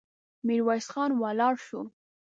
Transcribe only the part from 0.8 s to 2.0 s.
خان ولاړ شو.